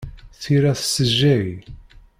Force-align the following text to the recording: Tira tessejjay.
Tira 0.41 0.71
tessejjay. 0.79 1.51